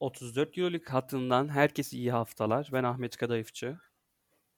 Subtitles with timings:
[0.00, 2.68] 34 Euroleague hattından herkese iyi haftalar.
[2.72, 3.78] Ben Ahmet Kadayıfçı.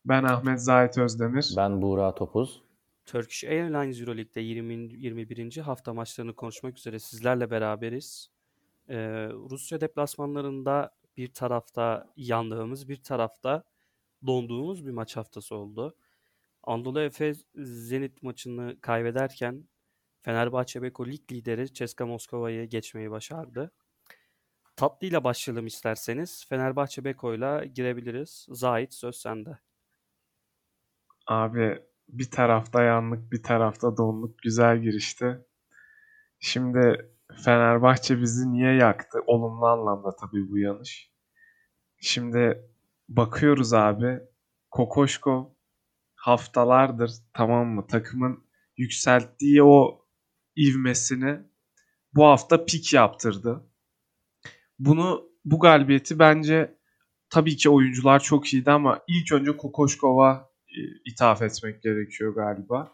[0.04, 1.54] Ben Ahmet Zahit Özdemir.
[1.56, 2.62] Ben Buğra Topuz.
[3.06, 5.56] Turkish Airlines Euroleague'de 20, 21.
[5.56, 8.30] hafta maçlarını konuşmak üzere sizlerle beraberiz.
[8.88, 8.96] Ee,
[9.50, 13.64] Rusya deplasmanlarında bir tarafta yandığımız, bir tarafta
[14.26, 15.96] donduğumuz bir maç haftası oldu.
[16.62, 19.68] Anadolu Efes Zenit maçını kaybederken
[20.22, 23.70] Fenerbahçe Beko lig lideri CSKA Moskova'yı geçmeyi başardı.
[24.78, 26.46] Tatlıyla başlayalım isterseniz.
[26.48, 28.46] Fenerbahçe Beko'yla girebiliriz.
[28.48, 29.58] Zahit söz sende.
[31.26, 35.46] Abi bir tarafta yanlık bir tarafta donluk güzel girişti.
[36.40, 37.10] Şimdi
[37.44, 39.18] Fenerbahçe bizi niye yaktı?
[39.26, 41.12] Olumlu anlamda tabii bu yanlış.
[42.00, 42.70] Şimdi
[43.08, 44.20] bakıyoruz abi.
[44.70, 45.56] Kokoşko
[46.14, 47.86] haftalardır tamam mı?
[47.86, 48.44] Takımın
[48.76, 50.06] yükselttiği o
[50.56, 51.40] ivmesini
[52.14, 53.67] bu hafta pik yaptırdı.
[54.78, 56.78] Bunu bu galibiyeti bence
[57.30, 60.80] tabii ki oyuncular çok iyiydi ama ilk önce Kokoşkov'a e,
[61.10, 62.92] ithaf etmek gerekiyor galiba.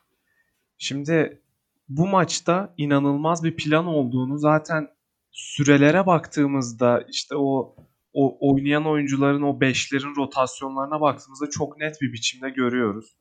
[0.78, 1.42] Şimdi
[1.88, 4.88] bu maçta inanılmaz bir plan olduğunu zaten
[5.32, 7.76] sürelere baktığımızda işte o
[8.12, 13.16] o oynayan oyuncuların o beşlerin rotasyonlarına baktığımızda çok net bir biçimde görüyoruz.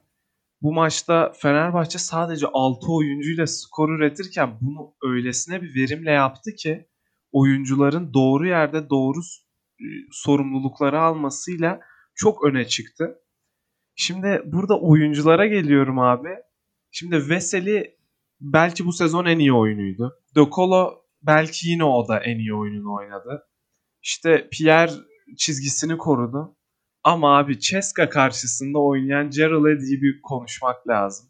[0.61, 6.87] Bu maçta Fenerbahçe sadece 6 oyuncuyla skor üretirken bunu öylesine bir verimle yaptı ki
[7.33, 9.19] oyuncuların doğru yerde doğru
[9.79, 11.79] e, sorumlulukları almasıyla
[12.15, 13.19] çok öne çıktı.
[13.95, 16.29] Şimdi burada oyunculara geliyorum abi.
[16.91, 17.97] Şimdi Veseli
[18.41, 20.19] belki bu sezon en iyi oyunuydu.
[20.35, 23.47] De Colo belki yine o da en iyi oyununu oynadı.
[24.01, 24.91] İşte Pierre
[25.37, 26.57] çizgisini korudu.
[27.03, 31.29] Ama abi Ceska karşısında oynayan Gerald Eddy'yi bir konuşmak lazım.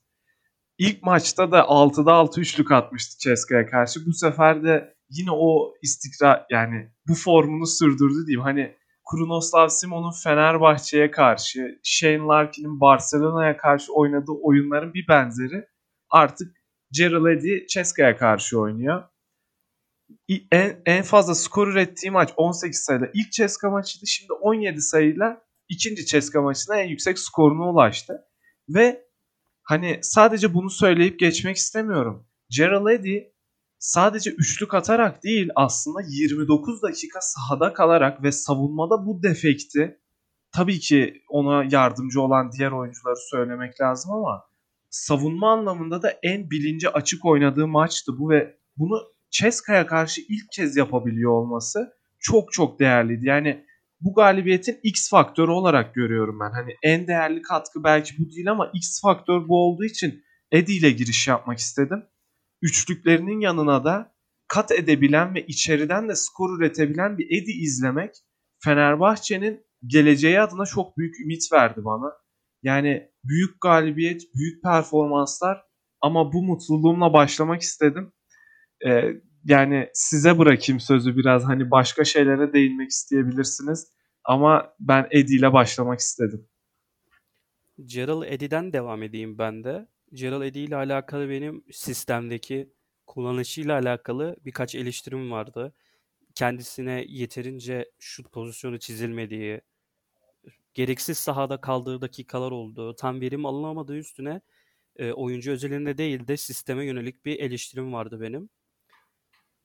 [0.78, 4.06] İlk maçta da 6'da 6 üçlük atmıştı Ceska'ya karşı.
[4.06, 8.42] Bu sefer de yine o istikrar yani bu formunu sürdürdü diyeyim.
[8.42, 8.76] Hani
[9.12, 15.66] Krunoslav Simon'un Fenerbahçe'ye karşı, Shane Larkin'in Barcelona'ya karşı oynadığı oyunların bir benzeri
[16.10, 16.56] artık
[16.92, 19.04] Gerald Eddy Ceska'ya karşı oynuyor.
[20.52, 24.08] En, en fazla skor ürettiği maç 18 sayıyla ilk Ceska maçıydı.
[24.08, 28.14] Şimdi 17 sayıyla ikinci Ceska maçına en yüksek skoruna ulaştı.
[28.70, 29.06] Ve
[29.64, 32.28] hani sadece bunu söyleyip geçmek istemiyorum.
[32.50, 33.18] Gerald Eddy
[33.84, 40.00] sadece üçlük atarak değil aslında 29 dakika sahada kalarak ve savunmada bu defekti
[40.52, 44.44] tabii ki ona yardımcı olan diğer oyuncuları söylemek lazım ama
[44.90, 49.02] savunma anlamında da en bilinci açık oynadığı maçtı bu ve bunu
[49.32, 53.26] Ceska'ya karşı ilk kez yapabiliyor olması çok çok değerliydi.
[53.26, 53.66] Yani
[54.02, 56.52] bu galibiyetin X faktörü olarak görüyorum ben.
[56.52, 60.92] Hani en değerli katkı belki bu değil ama X faktör bu olduğu için Eddie ile
[60.92, 62.04] giriş yapmak istedim.
[62.64, 64.16] Üçlüklerinin yanına da
[64.48, 68.16] kat edebilen ve içeriden de skor üretebilen bir Eddie izlemek
[68.64, 72.14] Fenerbahçe'nin geleceği adına çok büyük ümit verdi bana.
[72.64, 75.64] Yani büyük galibiyet, büyük performanslar
[76.02, 78.14] ama bu mutluluğumla başlamak istedim.
[78.86, 79.14] Ee,
[79.46, 83.88] yani size bırakayım sözü biraz hani başka şeylere değinmek isteyebilirsiniz.
[84.24, 86.48] Ama ben Eddie ile başlamak istedim.
[87.86, 89.88] Gerald Eddie'den devam edeyim ben de.
[90.14, 92.70] Gerald Eddie ile alakalı benim sistemdeki
[93.08, 95.74] kullanışıyla alakalı birkaç eleştirim vardı.
[96.36, 99.62] Kendisine yeterince şut pozisyonu çizilmediği,
[100.74, 102.96] gereksiz sahada kaldığı dakikalar oldu.
[102.96, 104.42] Tam verim alınamadığı üstüne
[104.96, 108.50] e, oyuncu özelinde değil de sisteme yönelik bir eleştirim vardı benim.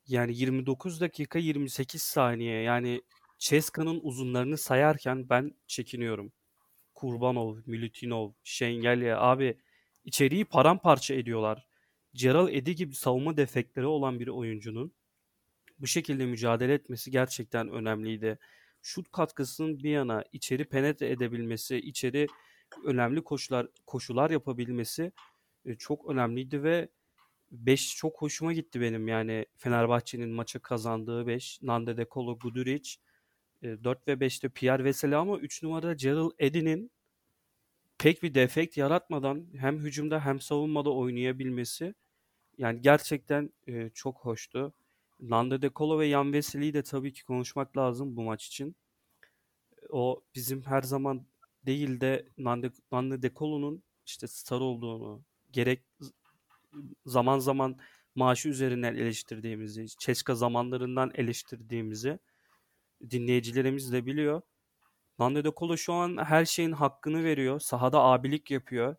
[0.06, 3.03] Yani 29 dakika 28 saniye yani
[3.38, 6.32] Ceska'nın uzunlarını sayarken ben çekiniyorum.
[6.94, 9.58] Kurbanov, Milutinov, Şengelya abi
[10.08, 11.66] içeriği paramparça ediyorlar.
[12.14, 14.92] Gerald Eddy gibi savunma defekleri olan bir oyuncunun
[15.78, 18.38] bu şekilde mücadele etmesi gerçekten önemliydi.
[18.82, 22.26] Şut katkısının bir yana içeri penetre edebilmesi, içeri
[22.84, 25.12] önemli koşular koşular yapabilmesi
[25.64, 26.88] e, çok önemliydi ve
[27.50, 31.62] 5 çok hoşuma gitti benim yani Fenerbahçe'nin maçı kazandığı 5.
[31.62, 32.96] Nande De Colo, Guduric,
[33.62, 36.90] 4 ve 5'te Pierre Veseli ama 3 numarada Gerald Eddy'nin
[37.98, 41.94] pek bir defekt yaratmadan hem hücumda hem savunmada oynayabilmesi
[42.58, 44.74] yani gerçekten e, çok hoştu.
[45.20, 48.76] Nando De Colo ve Yan Veseli'yi de tabii ki konuşmak lazım bu maç için.
[49.90, 51.26] O bizim her zaman
[51.66, 55.22] değil de Nando De Colo'nun işte star olduğunu,
[55.52, 55.82] gerek
[57.06, 57.78] zaman zaman
[58.14, 62.18] maaşı üzerinden eleştirdiğimizi, Çeska zamanlarından eleştirdiğimizi
[63.10, 64.42] dinleyicilerimiz de biliyor.
[65.19, 67.61] Nando De Colo şu an her şeyin hakkını veriyor.
[67.61, 68.97] Sahada abilik yapıyor.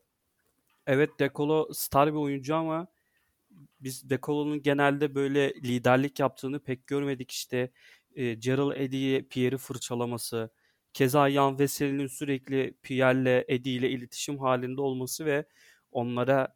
[0.87, 2.87] Evet De Colo star bir oyuncu ama
[3.81, 7.71] biz De Colo'nun genelde böyle liderlik yaptığını pek görmedik işte.
[8.15, 10.49] e, Gerald Eddy'yi Pierre'i fırçalaması,
[10.93, 15.45] keza Yan Veseli'nin sürekli Pierre'le Eddy ile iletişim halinde olması ve
[15.91, 16.55] onlara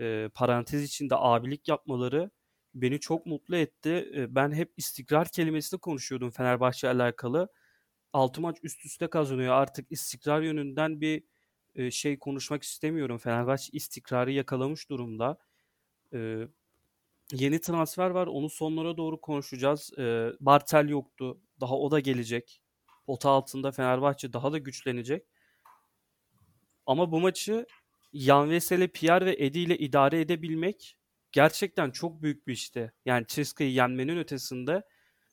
[0.00, 2.30] e, parantez içinde abilik yapmaları
[2.74, 4.10] beni çok mutlu etti.
[4.16, 7.48] E, ben hep istikrar kelimesini konuşuyordum Fenerbahçe alakalı.
[8.16, 9.54] 6 maç üst üste kazanıyor.
[9.54, 11.22] Artık istikrar yönünden bir
[11.74, 13.18] e, şey konuşmak istemiyorum.
[13.18, 15.38] Fenerbahçe istikrarı yakalamış durumda.
[16.14, 16.48] E,
[17.32, 18.26] yeni transfer var.
[18.26, 19.98] Onu sonlara doğru konuşacağız.
[19.98, 21.40] E, Bartel yoktu.
[21.60, 22.62] Daha o da gelecek.
[23.06, 25.26] Pota altında Fenerbahçe daha da güçlenecek.
[26.86, 27.66] Ama bu maçı
[28.12, 30.98] Yan Veseli, Pierre ve Edi ile idare edebilmek
[31.32, 32.92] gerçekten çok büyük bir işti.
[33.04, 34.82] Yani Ceska'yı yenmenin ötesinde.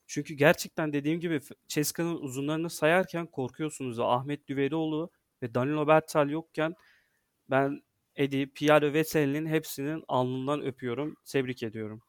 [0.07, 3.99] Çünkü gerçekten dediğim gibi Ceska'nın uzunlarını sayarken korkuyorsunuz.
[3.99, 5.11] Ahmet Düverioğlu
[5.41, 6.75] ve Danilo Bertal yokken
[7.49, 7.83] ben
[8.15, 11.15] Edi, Pierre ve Veseli'nin hepsinin alnından öpüyorum.
[11.25, 12.01] Tebrik ediyorum.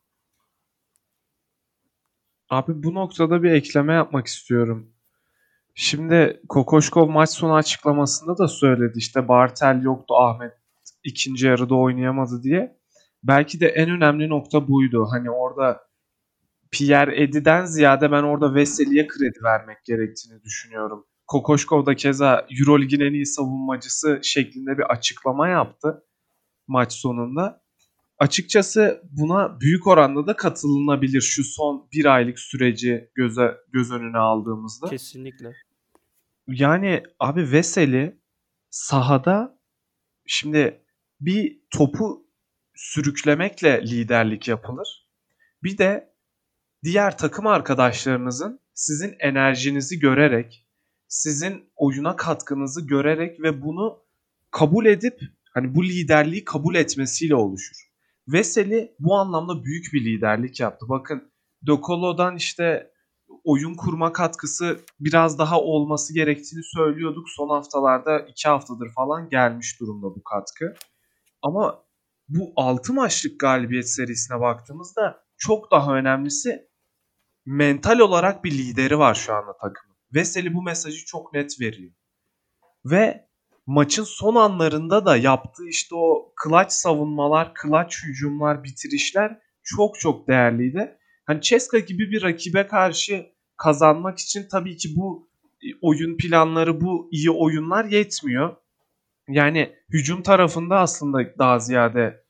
[2.50, 4.93] Abi bu noktada bir ekleme yapmak istiyorum.
[5.75, 10.52] Şimdi Kokoşkov maç sonu açıklamasında da söyledi işte Bartel yoktu Ahmet
[11.05, 12.79] ikinci yarıda oynayamadı diye.
[13.23, 15.06] Belki de en önemli nokta buydu.
[15.11, 15.87] Hani orada
[16.75, 21.06] Pierre Edi'den ziyade ben orada Veseli'ye kredi vermek gerektiğini düşünüyorum.
[21.26, 26.05] Kokoşkov da keza Eurolig'in en iyi savunmacısı şeklinde bir açıklama yaptı
[26.67, 27.65] maç sonunda.
[28.19, 34.88] Açıkçası buna büyük oranda da katılınabilir şu son bir aylık süreci göze göz önüne aldığımızda.
[34.88, 35.53] Kesinlikle.
[36.49, 38.19] Yani abi Veseli
[38.70, 39.59] sahada
[40.27, 40.81] şimdi
[41.20, 42.27] bir topu
[42.75, 45.09] sürüklemekle liderlik yapılır.
[45.62, 46.14] Bir de
[46.85, 50.67] diğer takım arkadaşlarınızın sizin enerjinizi görerek,
[51.09, 53.99] sizin oyuna katkınızı görerek ve bunu
[54.51, 55.21] kabul edip
[55.55, 57.77] hani bu liderliği kabul etmesiyle oluşur.
[58.29, 60.87] Veseli bu anlamda büyük bir liderlik yaptı.
[60.89, 61.33] Bakın
[61.67, 62.91] Dokolo'dan işte
[63.45, 67.29] oyun kurma katkısı biraz daha olması gerektiğini söylüyorduk.
[67.29, 70.75] Son haftalarda iki haftadır falan gelmiş durumda bu katkı.
[71.43, 71.85] Ama
[72.29, 76.69] bu 6 maçlık galibiyet serisine baktığımızda çok daha önemlisi
[77.46, 79.96] mental olarak bir lideri var şu anda takımın.
[80.14, 81.93] Veseli bu mesajı çok net veriyor.
[82.85, 83.29] Ve
[83.67, 90.99] maçın son anlarında da yaptığı işte o clutch savunmalar, clutch hücumlar, bitirişler çok çok değerliydi.
[91.26, 93.26] Hani Ceska gibi bir rakibe karşı
[93.56, 95.29] kazanmak için tabii ki bu
[95.82, 98.56] oyun planları, bu iyi oyunlar yetmiyor.
[99.29, 102.25] Yani hücum tarafında aslında daha ziyade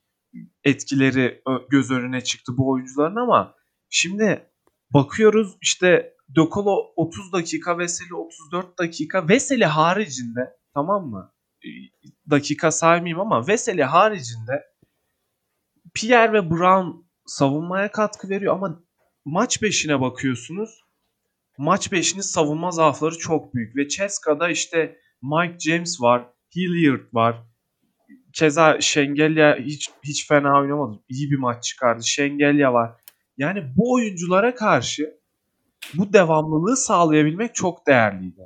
[0.65, 3.55] etkileri göz önüne çıktı bu oyuncuların ama
[3.91, 4.51] şimdi
[4.91, 9.29] bakıyoruz işte Dokolo 30 dakika, Veseli 34 dakika.
[9.29, 11.33] Veseli haricinde tamam mı?
[11.65, 11.69] E,
[12.31, 14.63] dakika saymayayım ama Veseli haricinde
[15.95, 18.83] Pierre ve Brown savunmaya katkı veriyor ama
[19.25, 20.85] maç 5'ine bakıyorsunuz.
[21.59, 27.43] Maç 5'inin savunma zaafları çok büyük ve Ceska'da işte Mike James var, Hilliard var.
[28.33, 31.03] Keza Şengelya hiç hiç fena oynamadı.
[31.09, 32.03] İyi bir maç çıkardı.
[32.05, 33.01] Şengelya var.
[33.39, 35.21] Yani bu oyunculara karşı
[35.95, 38.43] bu devamlılığı sağlayabilmek çok değerliydi.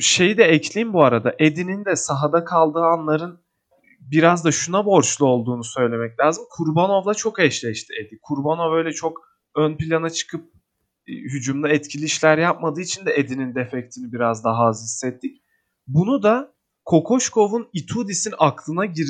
[0.00, 1.34] Şeyi de ekleyeyim bu arada.
[1.38, 3.40] Edin'in de sahada kaldığı anların
[4.00, 6.44] biraz da şuna borçlu olduğunu söylemek lazım.
[6.50, 8.18] Kurbanov'la çok eşleşti Edi.
[8.22, 10.44] Kurbanov öyle çok ön plana çıkıp
[11.06, 15.42] e, hücumda etkili işler yapmadığı için de Edin'in defektini biraz daha az hissettik.
[15.86, 16.54] Bunu da
[16.84, 19.08] Kokoşkov'un Itudis'in aklına gir,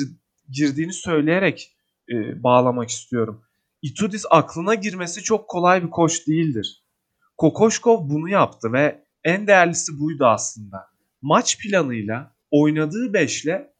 [0.49, 1.75] girdiğini söyleyerek
[2.09, 3.41] e, bağlamak istiyorum.
[3.81, 6.83] Itudis aklına girmesi çok kolay bir koç değildir.
[7.37, 10.89] Kokoşkov bunu yaptı ve en değerlisi buydu aslında.
[11.21, 13.73] Maç planıyla oynadığı beşle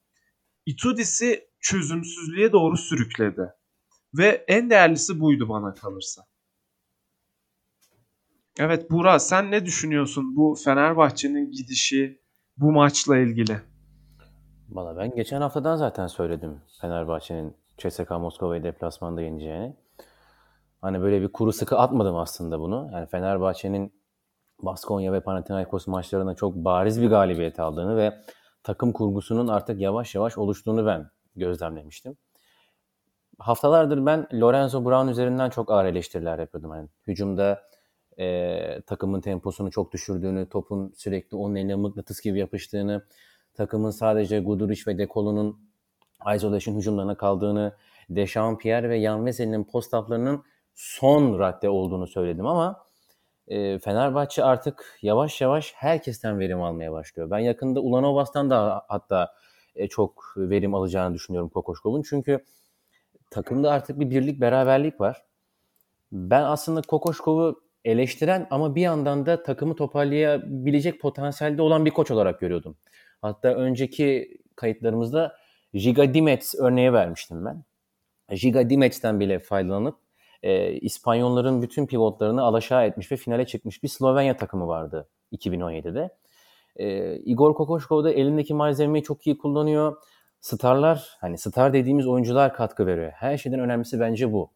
[0.66, 3.54] Itudis'i çözümsüzlüğe doğru sürükledi.
[4.14, 6.22] Ve en değerlisi buydu bana kalırsa.
[8.60, 12.22] Evet Burak sen ne düşünüyorsun bu Fenerbahçe'nin gidişi
[12.58, 13.62] bu maçla ilgili?
[14.70, 19.76] Valla ben geçen haftadan zaten söyledim Fenerbahçe'nin CSKA Moskova'yı deplasmanda yeneceğini.
[20.82, 22.90] Hani böyle bir kuru sıkı atmadım aslında bunu.
[22.94, 23.94] Yani Fenerbahçe'nin
[24.62, 28.22] Baskonya ve Panathinaikos maçlarında çok bariz bir galibiyet aldığını ve
[28.64, 32.18] takım kurgusunun artık yavaş yavaş oluştuğunu ben gözlemlemiştim.
[33.40, 36.74] Haftalardır ben Lorenzo Brown üzerinden çok ağır eleştiriler yapıyordum.
[36.74, 37.64] Yani hücumda
[38.20, 43.06] e, takımın temposunu çok düşürdüğünü, topun sürekli onun eline mıknatıs gibi yapıştığını,
[43.54, 45.60] takımın sadece Guduric ve Dekolo'nun
[46.36, 47.76] isolation hücumlarına kaldığını,
[48.10, 49.94] Dechampierre ve Jan Veseli'nin post
[50.80, 52.86] son radde olduğunu söyledim ama
[53.48, 57.32] e, Fenerbahçe artık yavaş yavaş herkesten verim almaya başlıyor.
[57.32, 59.34] Ben yakında Ulanovas'tan da hatta
[59.76, 62.02] e, çok verim alacağını düşünüyorum Kokoşkov'un.
[62.02, 62.46] Çünkü
[63.32, 65.24] takımda artık bir birlik, beraberlik var.
[66.12, 72.40] Ben aslında Kokoşkov'u eleştiren ama bir yandan da takımı toparlayabilecek potansiyelde olan bir koç olarak
[72.40, 72.78] görüyordum.
[73.22, 75.36] Hatta önceki kayıtlarımızda
[75.74, 77.64] Giga Dimets örneği vermiştim ben.
[78.36, 80.09] Giga Dimets'ten bile faydalanıp
[80.44, 86.10] e, İspanyolların bütün pivotlarını alaşağı etmiş ve finale çıkmış bir Slovenya takımı vardı 2017'de.
[86.76, 89.96] E, Igor Kokoşkov da elindeki malzemeyi çok iyi kullanıyor.
[90.42, 93.12] Starlar, hani star dediğimiz oyuncular katkı veriyor.
[93.16, 94.52] Her şeyden önemlisi bence bu.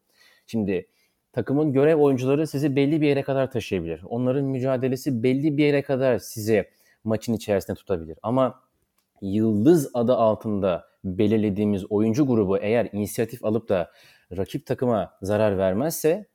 [0.48, 0.88] Şimdi
[1.34, 4.02] takımın görev oyuncuları sizi belli bir yere kadar taşıyabilir.
[4.04, 6.66] Onların mücadelesi belli bir yere kadar sizi
[7.04, 8.18] maçın içerisinde tutabilir.
[8.24, 8.62] Ama
[9.22, 13.92] yıldız adı altında belirlediğimiz oyuncu grubu eğer inisiyatif alıp da
[14.38, 16.25] rakip takıma zarar vermezse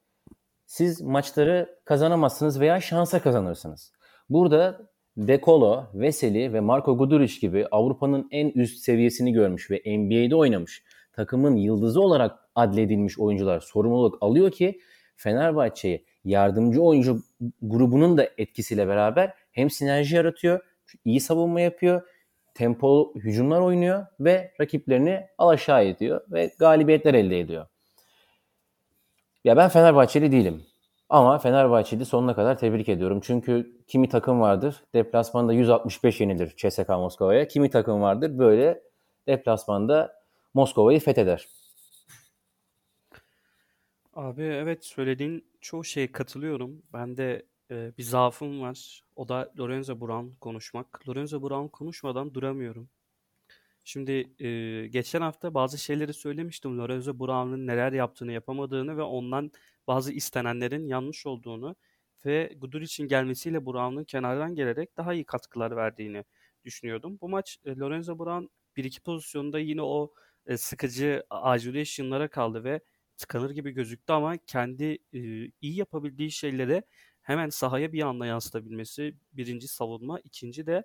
[0.67, 3.93] siz maçları kazanamazsınız veya şansa kazanırsınız.
[4.29, 10.37] Burada De Colo, Veseli ve Marco Guduric gibi Avrupa'nın en üst seviyesini görmüş ve NBA'de
[10.37, 14.81] oynamış takımın yıldızı olarak adledilmiş oyuncular sorumluluk alıyor ki
[15.17, 17.23] Fenerbahçe'ye yardımcı oyuncu
[17.63, 20.61] grubunun da etkisiyle beraber hem sinerji yaratıyor,
[21.05, 22.03] iyi savunma yapıyor,
[22.55, 27.67] tempo hücumlar oynuyor ve rakiplerini alaşağı ediyor ve galibiyetler elde ediyor.
[29.49, 30.67] Ya ben Fenerbahçeli değilim.
[31.09, 33.21] Ama Fenerbahçe'yi sonuna kadar tebrik ediyorum.
[33.23, 37.49] Çünkü kimi takım vardır deplasmanda 165 yenilir CSKA Moskova'ya.
[37.49, 38.83] Kimi takım vardır böyle
[39.27, 40.23] deplasmanda
[40.55, 41.49] Moskova'yı fetheder.
[44.15, 46.83] Abi evet söylediğin çoğu şeye katılıyorum.
[46.93, 49.03] Ben de e, bir zaafım var.
[49.17, 51.09] O da Lorenzo Brown konuşmak.
[51.09, 52.89] Lorenzo Brown konuşmadan duramıyorum.
[53.89, 56.79] Şimdi e, geçen hafta bazı şeyleri söylemiştim.
[56.79, 59.51] Lorenzo Brown'un neler yaptığını, yapamadığını ve ondan
[59.87, 61.77] bazı istenenlerin yanlış olduğunu
[62.25, 66.25] ve Guduric'in gelmesiyle Brown'un kenardan gelerek daha iyi katkılar verdiğini
[66.65, 67.19] düşünüyordum.
[67.21, 70.13] Bu maç e, Lorenzo Brown bir iki pozisyonda yine o
[70.47, 71.23] e, sıkıcı
[71.57, 72.81] isolation'lara kaldı ve
[73.17, 75.21] tıkanır gibi gözüktü ama kendi e,
[75.61, 76.83] iyi yapabildiği şeyleri
[77.23, 80.85] hemen sahaya bir anda yansıtabilmesi birinci savunma, ikinci de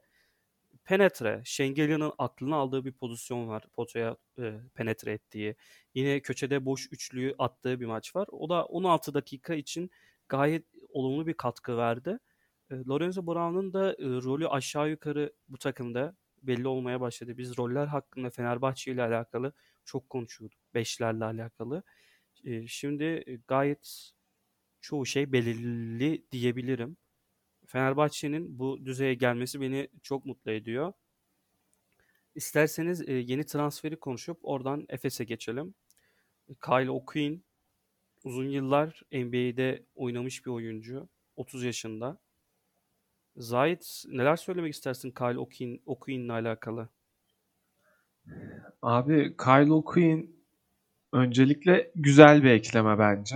[0.85, 1.41] penetre.
[1.45, 3.63] Şengelya'nın aklını aldığı bir pozisyon var.
[3.73, 5.55] Potaya e, penetre ettiği.
[5.93, 8.27] Yine köşede boş üçlüyü attığı bir maç var.
[8.31, 9.91] O da 16 dakika için
[10.29, 12.19] gayet olumlu bir katkı verdi.
[12.71, 17.37] E, Lorenzo Brown'un da e, rolü aşağı yukarı bu takımda belli olmaya başladı.
[17.37, 19.53] Biz roller hakkında Fenerbahçe ile alakalı
[19.85, 20.59] çok konuşuyorduk.
[20.73, 21.83] Beşlerle alakalı.
[22.43, 24.11] E, şimdi gayet
[24.81, 26.97] çoğu şey belirli diyebilirim.
[27.65, 30.93] Fenerbahçe'nin bu düzeye gelmesi beni çok mutlu ediyor.
[32.36, 35.74] İsterseniz e, yeni transferi konuşup oradan Efes'e geçelim.
[36.65, 37.43] Kyle O'Quinn
[38.24, 41.10] uzun yıllar NBA'de oynamış bir oyuncu.
[41.36, 42.20] 30 yaşında.
[43.38, 46.89] Zahit neler söylemek istersin Kyle O'Quinn, O'Quinn'le alakalı?
[48.82, 50.43] Abi Kyle O'Quinn
[51.12, 53.36] öncelikle güzel bir ekleme bence.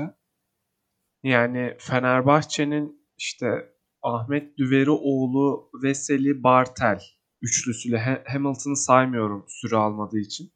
[1.23, 3.73] Yani Fenerbahçe'nin işte
[4.07, 6.99] Ahmet Düverioğlu, Veseli, Bartel
[7.41, 10.51] üçlüsüyle Hamilton'ı saymıyorum süre almadığı için.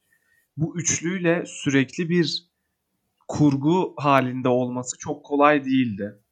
[0.57, 2.51] Bu üçlüyle sürekli bir
[3.27, 6.23] kurgu halinde olması çok kolay değildi.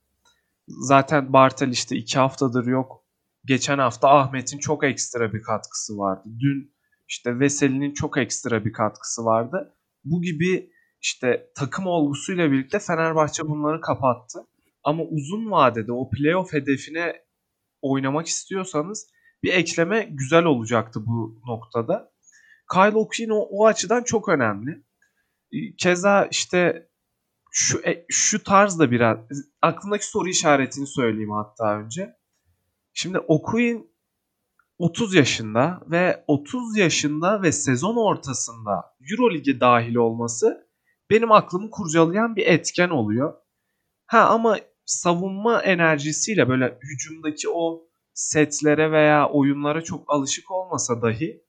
[0.67, 3.05] Zaten Bartel işte iki haftadır yok.
[3.45, 6.29] Geçen hafta Ahmet'in çok ekstra bir katkısı vardı.
[6.39, 6.73] Dün
[7.07, 9.75] işte Veseli'nin çok ekstra bir katkısı vardı.
[10.03, 10.71] Bu gibi
[11.01, 14.39] işte takım olgusuyla birlikte Fenerbahçe bunları kapattı.
[14.83, 17.21] Ama uzun vadede o playoff hedefine
[17.81, 19.11] oynamak istiyorsanız
[19.43, 22.11] bir ekleme güzel olacaktı bu noktada.
[22.71, 24.83] Kyle O'Quinn o, o açıdan çok önemli.
[25.77, 26.89] Keza işte
[27.51, 29.17] şu e, şu tarzda biraz
[29.61, 32.15] aklımdaki soru işaretini söyleyeyim hatta önce.
[32.93, 33.89] Şimdi O'Quinn
[34.77, 40.69] 30 yaşında ve 30 yaşında ve sezon ortasında Euroleague'e dahil olması
[41.09, 43.33] benim aklımı kurcalayan bir etken oluyor.
[44.05, 44.57] Ha ama
[44.89, 51.43] savunma enerjisiyle böyle hücumdaki o setlere veya oyunlara çok alışık olmasa dahi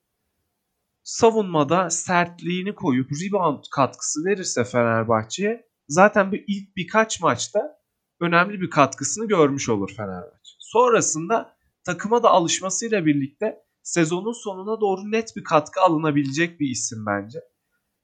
[1.03, 7.79] savunmada sertliğini koyup rebound katkısı verirse Fenerbahçe'ye zaten bir ilk birkaç maçta
[8.19, 10.51] önemli bir katkısını görmüş olur Fenerbahçe.
[10.59, 17.39] Sonrasında takıma da alışmasıyla birlikte sezonun sonuna doğru net bir katkı alınabilecek bir isim bence.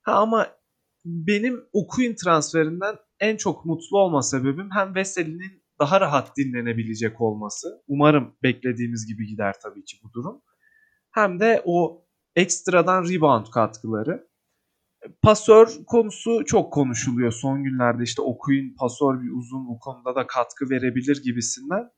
[0.01, 0.47] Ha ama
[1.07, 7.83] benim Okuyun transferinden en çok mutlu olma sebebim hem Veseli'nin daha rahat dinlenebilecek olması.
[7.87, 10.41] Umarım beklediğimiz gibi gider tabii ki bu durum.
[11.11, 14.27] Hem de o ekstradan rebound katkıları.
[15.21, 20.69] Pasör konusu çok konuşuluyor son günlerde işte okuyun pasör bir uzun bu konuda da katkı
[20.69, 21.89] verebilir gibisinden.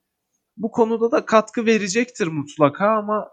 [0.57, 3.29] Bu konuda da katkı verecektir mutlaka ama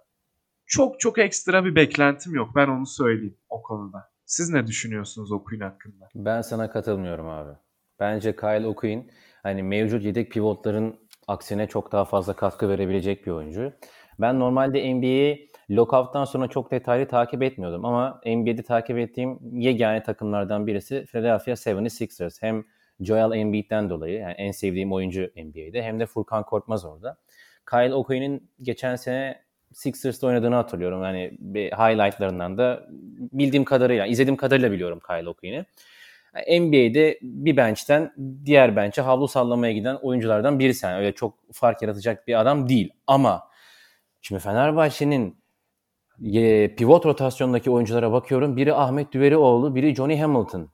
[0.66, 2.50] çok çok ekstra bir beklentim yok.
[2.56, 4.15] Ben onu söyleyeyim o konuda.
[4.26, 6.08] Siz ne düşünüyorsunuz Okuyun hakkında?
[6.14, 7.52] Ben sana katılmıyorum abi.
[8.00, 9.10] Bence Kyle O'Quinn
[9.42, 13.72] hani mevcut yedek pivotların aksine çok daha fazla katkı verebilecek bir oyuncu.
[14.20, 20.66] Ben normalde NBA'yi lockout'tan sonra çok detaylı takip etmiyordum ama NBA'de takip ettiğim yegane takımlardan
[20.66, 22.42] birisi Philadelphia 76ers.
[22.42, 22.64] Hem
[23.00, 27.18] Joel Embiid'den dolayı yani en sevdiğim oyuncu NBA'de hem de Furkan Korkmaz orada.
[27.70, 31.02] Kyle Okoye'nin geçen sene Sixers'ta oynadığını hatırlıyorum.
[31.02, 32.86] Yani bir highlightlarından da
[33.32, 35.64] bildiğim kadarıyla, izlediğim kadarıyla biliyorum Kyle Okoye'ni.
[36.60, 38.12] NBA'de bir bench'ten
[38.44, 40.86] diğer bench'e havlu sallamaya giden oyunculardan birisi.
[40.86, 42.90] Yani öyle çok fark yaratacak bir adam değil.
[43.06, 43.48] Ama
[44.22, 45.36] şimdi Fenerbahçe'nin
[46.76, 48.56] pivot rotasyondaki oyunculara bakıyorum.
[48.56, 50.70] Biri Ahmet Düverioğlu, biri Johnny Hamilton.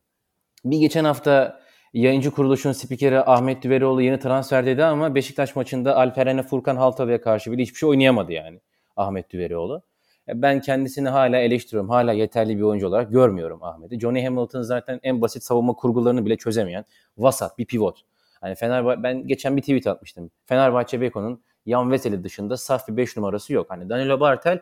[0.65, 1.61] Bir geçen hafta
[1.93, 7.53] yayıncı kuruluşun spikeri Ahmet Düverioğlu yeni transfer dedi ama Beşiktaş maçında Alperen'e Furkan Haltalı'ya karşı
[7.53, 8.61] bile hiçbir şey oynayamadı yani
[8.97, 9.83] Ahmet Düverioğlu.
[10.29, 11.91] Ben kendisini hala eleştiriyorum.
[11.91, 14.01] Hala yeterli bir oyuncu olarak görmüyorum Ahmet'i.
[14.01, 16.85] Johnny Hamilton zaten en basit savunma kurgularını bile çözemeyen
[17.19, 18.01] vasat bir pivot.
[18.41, 20.31] Hani Fenerbahçe ben geçen bir tweet atmıştım.
[20.47, 23.67] Fenerbahçe Beko'nun Yan Veseli dışında saf bir 5 numarası yok.
[23.71, 24.61] Hani Danilo Bartel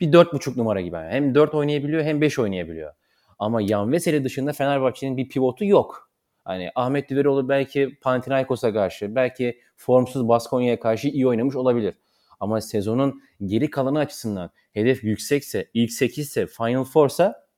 [0.00, 0.96] bir 4.5 numara gibi.
[0.96, 2.92] Hem 4 oynayabiliyor hem 5 oynayabiliyor.
[3.38, 6.10] Ama Yan Veseli dışında Fenerbahçe'nin bir pivotu yok.
[6.44, 11.94] Hani Ahmet Düveroğlu belki Panathinaikos'a karşı, belki formsuz Baskonya'ya karşı iyi oynamış olabilir.
[12.40, 17.48] Ama sezonun geri kalanı açısından hedef yüksekse, ilk 8 ise, Final Four'sa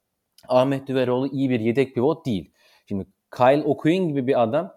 [0.49, 2.53] Ahmet Düveroğlu iyi bir yedek pivot değil.
[2.89, 3.07] Şimdi
[3.37, 4.75] Kyle Okuyun gibi bir adam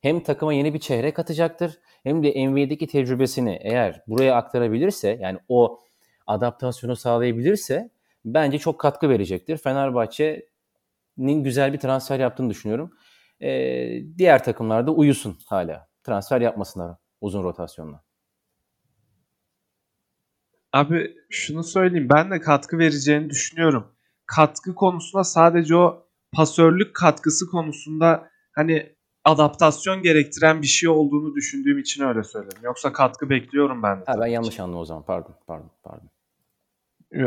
[0.00, 5.80] hem takıma yeni bir çehre katacaktır hem de NBA'deki tecrübesini eğer buraya aktarabilirse yani o
[6.26, 7.90] adaptasyonu sağlayabilirse
[8.24, 9.56] bence çok katkı verecektir.
[9.56, 12.92] Fenerbahçe'nin güzel bir transfer yaptığını düşünüyorum.
[13.42, 15.88] Ee, diğer takımlarda uyusun hala.
[16.02, 18.04] Transfer yapmasınlar uzun rotasyonla.
[20.74, 23.86] Abi şunu söyleyeyim ben de katkı vereceğini düşünüyorum.
[24.26, 32.04] Katkı konusunda sadece o pasörlük katkısı konusunda hani adaptasyon gerektiren bir şey olduğunu düşündüğüm için
[32.04, 32.58] öyle söyledim.
[32.62, 34.04] Yoksa katkı bekliyorum ben de.
[34.06, 35.04] Ha, ben yanlış anladım o zaman.
[35.04, 36.08] Pardon, pardon, pardon.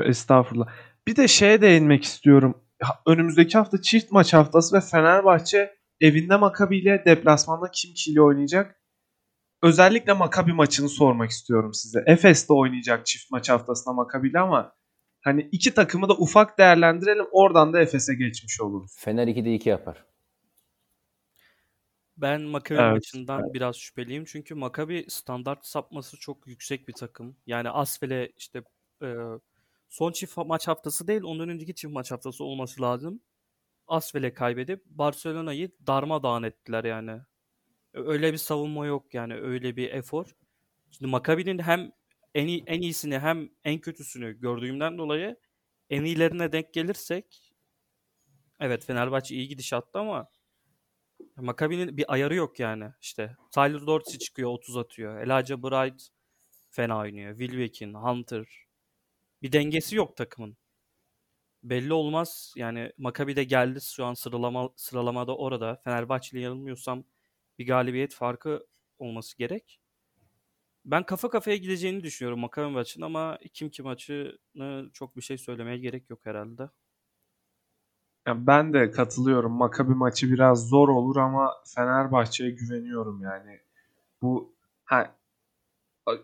[0.10, 0.68] Estağfurullah.
[1.08, 2.58] Bir de şeye değinmek istiyorum.
[3.06, 8.76] Önümüzdeki hafta çift maç haftası ve Fenerbahçe evinde Makabi ile deplasmanda Kimki ile oynayacak.
[9.62, 12.04] Özellikle Makabi maçını sormak istiyorum size.
[12.06, 14.76] Efes'te oynayacak çift maç haftasında Makabi ile ama
[15.22, 17.26] hani iki takımı da ufak değerlendirelim.
[17.32, 18.96] Oradan da Efes'e geçmiş oluruz.
[19.00, 20.06] Fener 2'de 2 yapar.
[22.18, 23.54] Ben Makabi evet, maçından evet.
[23.54, 24.26] biraz şüpheliyim.
[24.26, 27.38] Çünkü Makabi standart sapması çok yüksek bir takım.
[27.46, 28.64] Yani Asfel'e işte
[29.04, 29.16] e,
[29.90, 33.22] son çift maç haftası değil ondan önceki çift maç haftası olması lazım.
[33.88, 37.22] Asfel'e kaybedip Barcelona'yı darmadağın ettiler yani.
[37.94, 40.36] Öyle bir savunma yok yani öyle bir efor.
[40.92, 41.92] Şimdi Makabi'nin hem
[42.36, 45.38] en, iyi, en iyisini hem en kötüsünü gördüğümden dolayı
[45.90, 47.54] en iyilerine denk gelirsek
[48.60, 50.30] evet Fenerbahçe iyi gidişatta ama
[51.36, 52.86] Makabi'nin bir ayarı yok yani.
[53.02, 55.22] işte Tyler Dorsey çıkıyor 30 atıyor.
[55.22, 56.10] Elijah Bright
[56.70, 57.40] fena oynuyor.
[57.40, 58.48] Wilbekin, Hunter.
[59.42, 60.58] Bir dengesi yok takımın.
[61.64, 62.54] Belli olmaz.
[62.58, 65.82] Yani Makabi de geldi şu an sıralama sıralamada orada.
[65.84, 67.04] Fenerbahçe'yle yanılmıyorsam
[67.60, 68.68] bir galibiyet farkı
[69.00, 69.80] olması gerek.
[70.86, 75.78] Ben kafa kafaya gideceğini düşünüyorum Makabi maçın ama kim kim maçını çok bir şey söylemeye
[75.78, 76.70] gerek yok herhalde.
[78.28, 79.52] Yani ben de katılıyorum.
[79.52, 83.60] Makabi maçı biraz zor olur ama Fenerbahçe'ye güveniyorum yani.
[84.22, 85.16] Bu ha,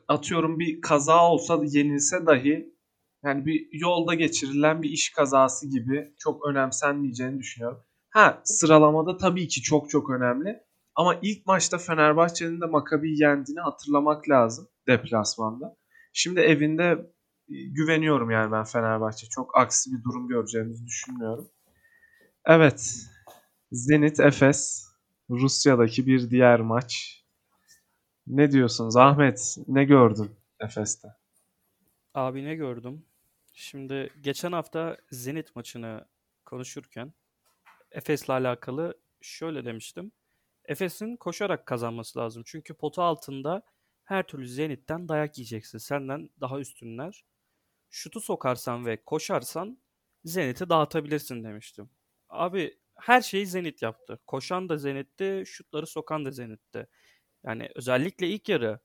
[0.07, 2.73] atıyorum bir kaza olsa yenilse dahi
[3.23, 7.83] yani bir yolda geçirilen bir iş kazası gibi çok önemsenmeyeceğini düşünüyorum.
[8.09, 10.63] Ha sıralamada tabii ki çok çok önemli.
[10.95, 15.75] Ama ilk maçta Fenerbahçe'nin de Makabi'yi yendiğini hatırlamak lazım deplasmanda.
[16.13, 17.11] Şimdi evinde
[17.49, 19.27] e, güveniyorum yani ben Fenerbahçe.
[19.29, 21.49] Çok aksi bir durum göreceğimizi düşünmüyorum.
[22.45, 22.95] Evet.
[23.71, 24.87] Zenit Efes
[25.29, 27.23] Rusya'daki bir diğer maç.
[28.27, 29.57] Ne diyorsunuz Ahmet?
[29.67, 31.07] Ne gördün Efes'te?
[32.13, 33.05] Abi ne gördüm?
[33.53, 36.05] Şimdi geçen hafta Zenit maçını
[36.45, 37.13] konuşurken
[37.91, 40.11] Efes'le alakalı şöyle demiştim.
[40.65, 42.43] Efes'in koşarak kazanması lazım.
[42.45, 43.63] Çünkü potu altında
[44.03, 45.77] her türlü Zenit'ten dayak yiyeceksin.
[45.77, 47.23] Senden daha üstünler.
[47.89, 49.79] Şutu sokarsan ve koşarsan
[50.25, 51.89] Zenit'i dağıtabilirsin demiştim.
[52.29, 54.19] Abi her şeyi Zenit yaptı.
[54.27, 56.87] Koşan da Zenit'ti, şutları sokan da Zenit'ti.
[57.43, 58.79] Yani özellikle ilk yarı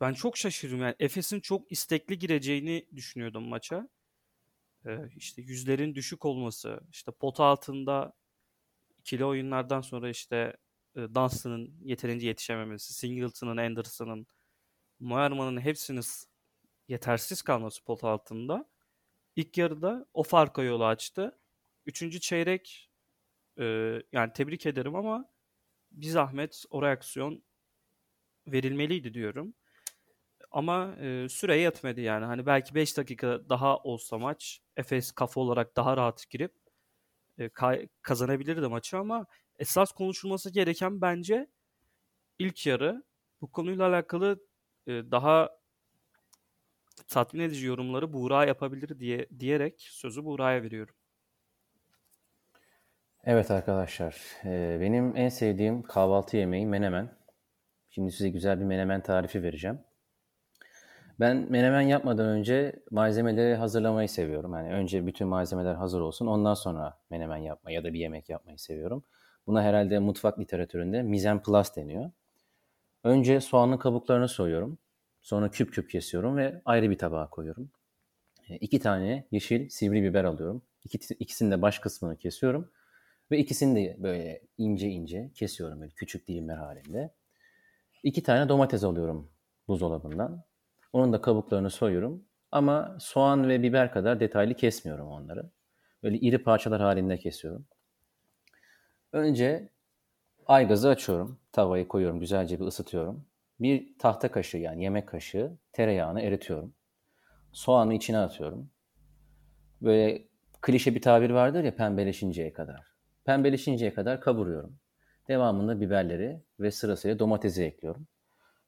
[0.00, 0.80] ben çok şaşırdım.
[0.80, 3.88] Yani Efes'in çok istekli gireceğini düşünüyordum maça.
[4.86, 8.12] Ee, işte yüzlerin düşük olması, işte pot altında
[8.98, 10.56] ikili oyunlardan sonra işte
[10.96, 14.26] Dunstan'ın yeterince yetişememesi, Singleton'ın, Anderson'ın,
[15.00, 16.04] Moerman'ın hepsinin
[16.88, 18.70] yetersiz kalması pot altında
[19.36, 21.38] ilk yarıda o farka yolu açtı.
[21.86, 22.90] Üçüncü çeyrek
[23.58, 23.64] e,
[24.12, 25.30] yani tebrik ederim ama
[25.90, 27.44] bir zahmet o reaksiyon
[28.46, 29.54] verilmeliydi diyorum.
[30.50, 32.24] Ama e, süre yetmedi yani.
[32.24, 36.54] Hani belki 5 dakika daha olsa maç Efes kafa olarak daha rahat girip
[37.38, 37.50] e,
[38.02, 39.26] kazanabilirdi maçı ama
[39.58, 41.46] esas konuşulması gereken bence
[42.38, 43.04] ilk yarı.
[43.40, 44.38] Bu konuyla alakalı
[44.86, 45.50] e, daha
[47.08, 50.94] tatmin edici yorumları Buğra yapabilir diye diyerek sözü Buğra'ya veriyorum.
[53.24, 57.16] Evet arkadaşlar, e, benim en sevdiğim kahvaltı yemeği menemen.
[57.90, 59.80] Şimdi size güzel bir menemen tarifi vereceğim.
[61.20, 64.54] Ben menemen yapmadan önce malzemeleri hazırlamayı seviyorum.
[64.54, 68.58] Yani önce bütün malzemeler hazır olsun, ondan sonra menemen yapmayı ya da bir yemek yapmayı
[68.58, 69.04] seviyorum.
[69.46, 72.10] Buna herhalde mutfak literatüründe mise en place deniyor.
[73.04, 74.78] Önce soğanın kabuklarını soyuyorum.
[75.22, 77.70] Sonra küp küp kesiyorum ve ayrı bir tabağa koyuyorum.
[78.48, 80.62] E, iki tane yeşil sivri biber alıyorum.
[80.84, 82.70] İki, ikisinin de baş kısmını kesiyorum.
[83.30, 87.14] Ve ikisini de böyle ince ince kesiyorum böyle küçük dilimler halinde.
[88.02, 89.30] İki tane domates alıyorum
[89.68, 90.44] buzdolabından.
[90.92, 92.24] Onun da kabuklarını soyuyorum.
[92.52, 95.50] Ama soğan ve biber kadar detaylı kesmiyorum onları.
[96.02, 97.66] Böyle iri parçalar halinde kesiyorum.
[99.12, 99.68] Önce
[100.46, 101.38] aygazı açıyorum.
[101.52, 102.20] Tavayı koyuyorum.
[102.20, 103.26] Güzelce bir ısıtıyorum.
[103.60, 106.74] Bir tahta kaşığı yani yemek kaşığı tereyağını eritiyorum.
[107.52, 108.70] Soğanı içine atıyorum.
[109.82, 110.28] Böyle
[110.60, 112.94] klişe bir tabir vardır ya pembeleşinceye kadar.
[113.24, 114.78] Pembeleşinceye kadar kavuruyorum.
[115.28, 118.06] Devamında biberleri ve sırasıyla domatesi ekliyorum.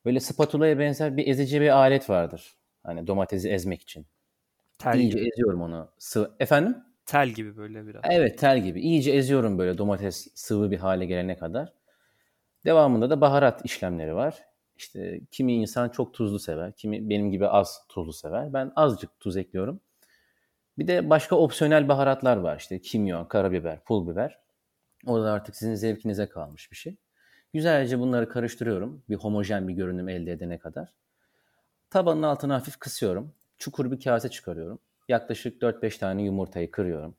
[0.05, 2.57] Böyle spatula'ya benzer bir ezici bir alet vardır.
[2.83, 4.07] Hani domatesi ezmek için.
[4.79, 5.29] Tel İyice gibi.
[5.29, 5.91] eziyorum onu.
[5.99, 6.35] Sıvı...
[6.41, 6.77] Efendim?
[7.09, 8.03] Tel gibi böyle biraz.
[8.11, 8.81] Evet tel gibi.
[8.81, 11.73] İyice eziyorum böyle domates sıvı bir hale gelene kadar.
[12.65, 14.45] Devamında da baharat işlemleri var.
[14.77, 18.53] İşte kimi insan çok tuzlu sever, kimi benim gibi az tuzlu sever.
[18.53, 19.81] Ben azıcık tuz ekliyorum.
[20.79, 22.57] Bir de başka opsiyonel baharatlar var.
[22.57, 24.39] İşte kimyon, karabiber, pul biber.
[25.07, 26.97] O da artık sizin zevkinize kalmış bir şey.
[27.53, 29.03] Güzelce bunları karıştırıyorum.
[29.09, 30.95] Bir homojen bir görünüm elde edene kadar.
[31.91, 33.35] Tabanın altına hafif kısıyorum.
[33.59, 34.79] Çukur bir kase çıkarıyorum.
[35.09, 37.17] Yaklaşık 4-5 tane yumurtayı kırıyorum.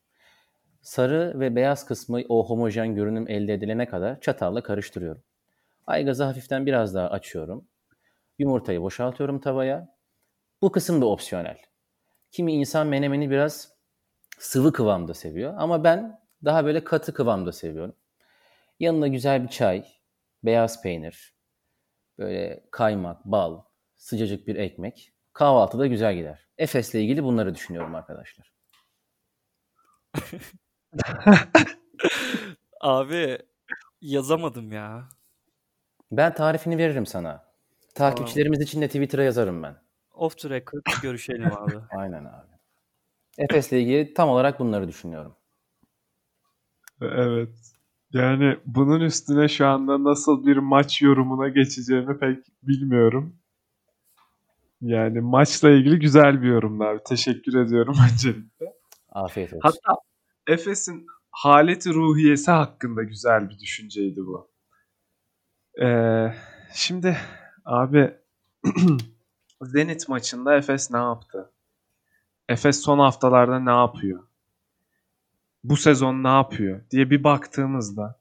[0.81, 5.23] Sarı ve beyaz kısmı o homojen görünüm elde edilene kadar çatalla karıştırıyorum.
[5.87, 7.67] Aygazı hafiften biraz daha açıyorum.
[8.39, 9.95] Yumurtayı boşaltıyorum tavaya.
[10.61, 11.57] Bu kısım da opsiyonel.
[12.31, 13.73] Kimi insan menemeni biraz
[14.39, 17.95] sıvı kıvamda seviyor ama ben daha böyle katı kıvamda seviyorum.
[18.79, 19.85] Yanına güzel bir çay,
[20.43, 21.33] beyaz peynir,
[22.17, 23.61] böyle kaymak, bal,
[23.95, 25.13] sıcacık bir ekmek.
[25.39, 26.47] Kahvaltıda güzel gider.
[26.57, 28.53] Efes'le ilgili bunları düşünüyorum arkadaşlar.
[32.81, 33.37] Abi
[34.01, 35.09] yazamadım ya.
[36.11, 37.43] Ben tarifini veririm sana.
[37.95, 39.75] Takipçilerimiz için de Twitter'a yazarım ben.
[40.13, 41.75] Off the record görüşelim abi.
[41.97, 42.51] Aynen abi.
[43.37, 45.35] Efes'le ilgili tam olarak bunları düşünüyorum.
[47.01, 47.73] Evet.
[48.13, 53.38] Yani bunun üstüne şu anda nasıl bir maç yorumuna geçeceğimi pek bilmiyorum.
[54.81, 56.99] Yani maçla ilgili güzel bir yorumdu abi.
[57.07, 58.73] Teşekkür ediyorum öncelikle.
[59.11, 59.61] Afiyet olsun.
[59.63, 60.01] Hatta
[60.47, 64.49] Efes'in haleti ruhiyesi hakkında güzel bir düşünceydi bu.
[65.81, 66.33] Ee,
[66.73, 67.17] şimdi
[67.65, 68.13] abi
[69.61, 71.51] Zenit maçında Efes ne yaptı?
[72.49, 74.23] Efes son haftalarda ne yapıyor?
[75.63, 78.19] Bu sezon ne yapıyor diye bir baktığımızda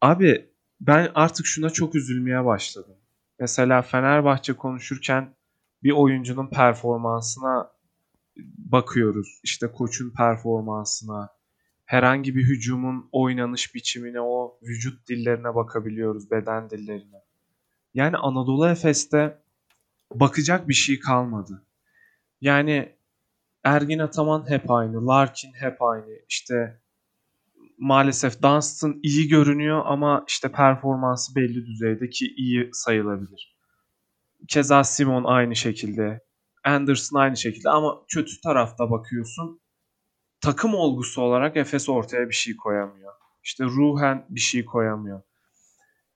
[0.00, 2.96] abi ben artık şuna çok üzülmeye başladım.
[3.40, 5.34] Mesela Fenerbahçe konuşurken
[5.82, 7.70] bir oyuncunun performansına
[8.58, 9.40] bakıyoruz.
[9.44, 11.28] İşte koçun performansına,
[11.84, 17.22] herhangi bir hücumun oynanış biçimine, o vücut dillerine bakabiliyoruz, beden dillerine.
[17.94, 19.42] Yani Anadolu Efes'te
[20.14, 21.66] bakacak bir şey kalmadı.
[22.40, 22.96] Yani
[23.64, 26.18] Ergin Ataman hep aynı, Larkin hep aynı.
[26.28, 26.80] İşte
[27.80, 33.56] maalesef Dunstan iyi görünüyor ama işte performansı belli düzeyde ki iyi sayılabilir.
[34.48, 36.20] Keza Simon aynı şekilde.
[36.64, 39.60] Anderson aynı şekilde ama kötü tarafta bakıyorsun.
[40.40, 43.12] Takım olgusu olarak Efes ortaya bir şey koyamıyor.
[43.42, 45.22] İşte ruhen bir şey koyamıyor.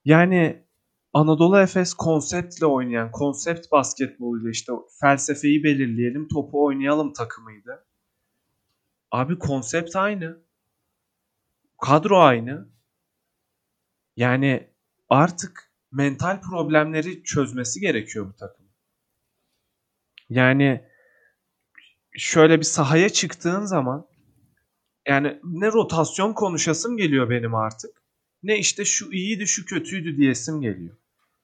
[0.05, 0.65] Yani
[1.13, 7.85] Anadolu Efes konseptle oynayan, konsept basketboluyla işte felsefeyi belirleyelim, topu oynayalım takımıydı.
[9.11, 10.44] Abi konsept aynı.
[11.77, 12.69] Kadro aynı.
[14.15, 14.69] Yani
[15.09, 18.65] artık mental problemleri çözmesi gerekiyor bu takım.
[20.29, 20.85] Yani
[22.17, 24.07] şöyle bir sahaya çıktığın zaman
[25.07, 28.03] yani ne rotasyon konuşasım geliyor benim artık.
[28.43, 30.97] Ne işte şu iyiydi şu kötüydü diyesim geliyor.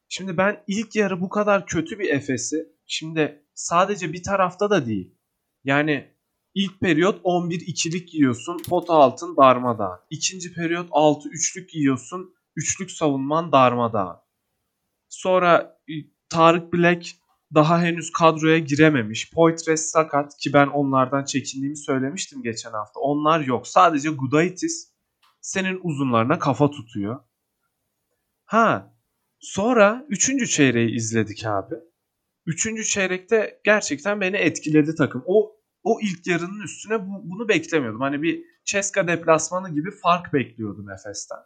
[0.10, 5.16] Şimdi ben ilk yarı bu kadar kötü bir Efes'i şimdi sadece bir tarafta da değil.
[5.64, 6.16] Yani
[6.56, 10.00] ilk periyot 11 ikilik yiyorsun pot altın darmadağın.
[10.10, 14.18] İkinci periyot 6 üçlük yiyorsun üçlük savunman darmadağın.
[15.10, 15.94] Sonra e,
[16.30, 17.08] Tarık Black
[17.54, 19.32] daha henüz kadroya girememiş.
[19.32, 23.00] Poitres sakat ki ben onlardan çekindiğimi söylemiştim geçen hafta.
[23.00, 23.68] Onlar yok.
[23.68, 24.92] Sadece Gudaitis
[25.42, 27.20] senin uzunlarına kafa tutuyor.
[28.46, 28.96] Ha
[29.40, 30.52] sonra 3.
[30.52, 31.76] çeyreği izledik abi.
[32.46, 32.90] 3.
[32.90, 35.24] çeyrekte gerçekten beni etkiledi takım.
[35.26, 38.02] O o ilk yarının üstüne bu, bunu beklemiyordum.
[38.02, 41.40] Hani bir Ceska deplasmanı gibi fark bekliyordum Efes'ten.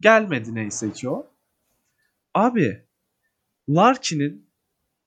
[0.00, 1.26] Gelmedi neyse ki o.
[2.34, 2.86] Abi
[3.68, 4.50] Larkin'in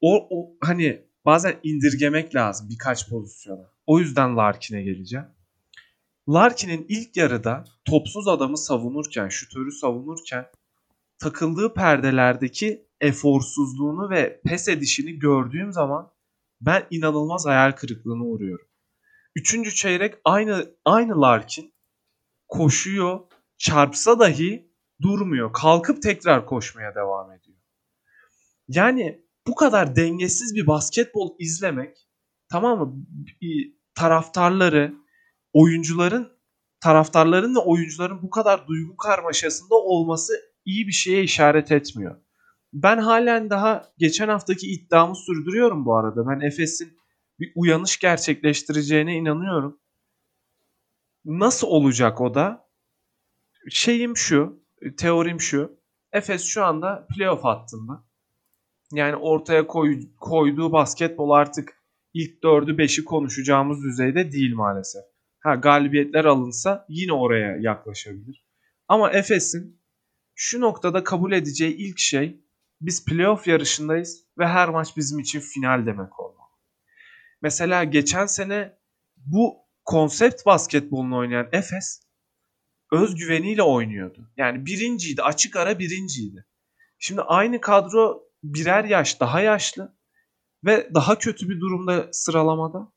[0.02, 3.72] o, o hani bazen indirgemek lazım birkaç pozisyona.
[3.86, 5.26] O yüzden Larkin'e geleceğim.
[6.30, 10.46] Larkin'in ilk yarıda topsuz adamı savunurken, şutörü savunurken
[11.20, 16.12] takıldığı perdelerdeki eforsuzluğunu ve pes edişini gördüğüm zaman
[16.62, 18.68] ben inanılmaz hayal kırıklığına uğruyorum.
[19.36, 21.74] Üçüncü çeyrek aynı aynı Larkin
[22.48, 23.20] koşuyor,
[23.58, 25.54] çarpsa dahi durmuyor.
[25.54, 27.58] Kalkıp tekrar koşmaya devam ediyor.
[28.68, 31.98] Yani bu kadar dengesiz bir basketbol izlemek
[32.52, 33.06] tamam mı?
[33.96, 34.94] Taraftarları,
[35.54, 36.40] oyuncuların
[36.80, 40.34] taraftarların ve oyuncuların bu kadar duygu karmaşasında olması
[40.66, 42.22] iyi bir şeye işaret etmiyor.
[42.74, 46.28] Ben halen daha geçen haftaki iddiamı sürdürüyorum bu arada.
[46.28, 47.00] Ben Efes'in
[47.40, 49.80] bir uyanış gerçekleştireceğine inanıyorum.
[51.26, 52.70] Nasıl olacak o da?
[53.70, 54.64] Şeyim şu,
[54.98, 55.80] teorim şu.
[56.12, 58.04] Efes şu anda playoff hattında.
[58.92, 61.74] Yani ortaya koy, koyduğu basketbol artık
[62.14, 65.04] ilk 4'ü 5'i konuşacağımız düzeyde değil maalesef.
[65.40, 68.46] Ha galibiyetler alınsa yine oraya yaklaşabilir.
[68.88, 69.80] Ama Efes'in
[70.36, 72.42] şu noktada kabul edeceği ilk şey
[72.82, 76.50] biz playoff yarışındayız ve her maç bizim için final demek olmalı.
[77.42, 78.78] Mesela geçen sene
[79.18, 82.02] bu konsept basketbolunu oynayan Efes
[82.92, 84.32] özgüveniyle oynuyordu.
[84.38, 85.22] Yani birinciydi.
[85.22, 86.46] Açık ara birinciydi.
[87.00, 89.98] Şimdi aynı kadro birer yaş daha yaşlı
[90.66, 92.94] ve daha kötü bir durumda sıralamada.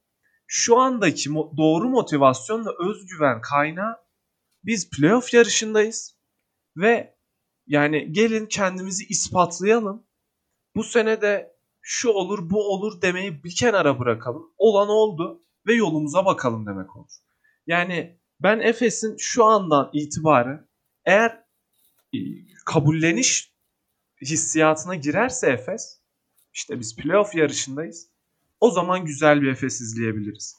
[0.46, 3.96] Şu andaki doğru motivasyon ve özgüven kaynağı
[4.64, 6.16] biz playoff yarışındayız
[6.76, 7.11] ve
[7.72, 10.06] yani gelin kendimizi ispatlayalım.
[10.76, 14.52] Bu sene de şu olur bu olur demeyi bir kenara bırakalım.
[14.58, 17.10] Olan oldu ve yolumuza bakalım demek olur.
[17.66, 20.68] Yani ben Efes'in şu andan itibaren
[21.04, 21.44] eğer
[22.14, 22.18] e,
[22.66, 23.52] kabulleniş
[24.20, 26.00] hissiyatına girerse Efes
[26.54, 28.08] işte biz playoff yarışındayız.
[28.60, 30.56] O zaman güzel bir Efes izleyebiliriz.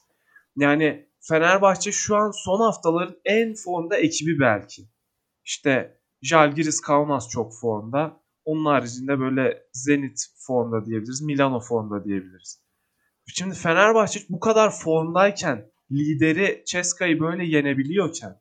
[0.56, 4.82] Yani Fenerbahçe şu an son haftaların en formda ekibi belki.
[5.44, 8.20] İşte Jalgiris Kaunas çok formda.
[8.44, 11.22] Onun haricinde böyle Zenit formda diyebiliriz.
[11.22, 12.60] Milano formda diyebiliriz.
[13.26, 18.40] Şimdi Fenerbahçe bu kadar formdayken lideri Ceska'yı böyle yenebiliyorken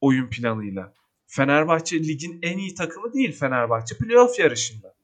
[0.00, 0.94] oyun planıyla
[1.26, 4.94] Fenerbahçe ligin en iyi takımı değil Fenerbahçe playoff yarışında.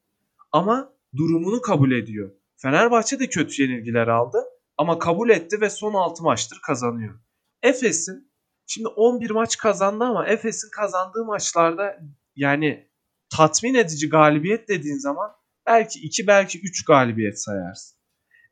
[0.53, 2.31] Ama durumunu kabul ediyor.
[2.57, 4.39] Fenerbahçe de kötü yenilgiler aldı
[4.77, 7.21] ama kabul etti ve son 6 maçtır kazanıyor.
[7.63, 8.32] Efes'in
[8.67, 11.99] şimdi 11 maç kazandı ama Efes'in kazandığı maçlarda
[12.37, 12.91] yani
[13.37, 15.31] tatmin edici galibiyet dediğin zaman
[15.67, 17.99] belki 2 belki 3 galibiyet sayarsın.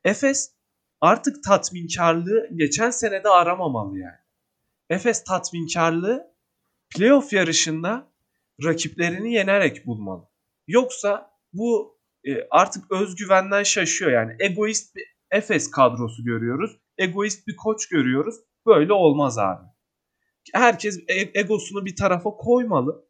[0.05, 0.55] Efes
[1.01, 4.21] artık tatminkarlığı geçen senede aramamalı yani.
[4.91, 6.35] Efes tatminkarlığı
[6.97, 8.13] playoff yarışında
[8.65, 10.29] rakiplerini yenerek bulmalı.
[10.67, 14.37] Yoksa bu e, artık özgüvenden şaşıyor yani.
[14.41, 16.77] Egoist bir Efes kadrosu görüyoruz.
[16.99, 18.35] Egoist bir koç görüyoruz.
[18.67, 19.70] Böyle olmaz abi.
[20.55, 23.05] Herkes e, egosunu bir tarafa koymalı.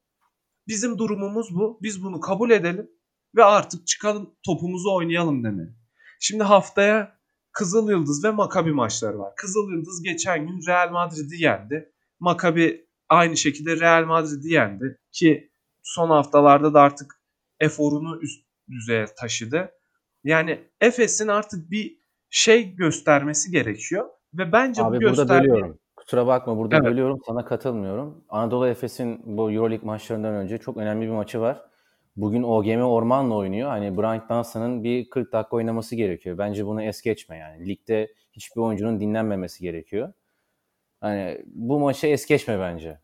[0.68, 1.78] Bizim durumumuz bu.
[1.82, 2.90] Biz bunu kabul edelim
[3.36, 5.74] ve artık çıkalım topumuzu oynayalım demeli.
[6.20, 7.20] Şimdi haftaya
[7.52, 9.32] Kızıl Yıldız ve Makabi maçları var.
[9.36, 11.92] Kızıl Yıldız geçen gün Real Madrid'i yendi.
[12.20, 17.22] Makabi aynı şekilde Real Madrid'i yendi ki son haftalarda da artık
[17.60, 19.70] eforunu üst düzeye taşıdı.
[20.24, 25.78] Yani Efes'in artık bir şey göstermesi gerekiyor ve bence Abi bu burada gösterge bölüyorum.
[26.00, 26.84] Kusura bakma burada Evet.
[26.84, 27.18] bölüyorum.
[27.26, 28.24] Sana katılmıyorum.
[28.28, 31.62] Anadolu Efes'in bu Euroleague maçlarından önce çok önemli bir maçı var.
[32.16, 33.68] Bugün OGM Orman'la oynuyor.
[33.68, 36.38] Hani Bryant Dunson'ın bir 40 dakika oynaması gerekiyor.
[36.38, 37.68] Bence bunu es geçme yani.
[37.68, 40.12] Ligde hiçbir oyuncunun dinlenmemesi gerekiyor.
[41.00, 42.98] Hani bu maçı es geçme bence.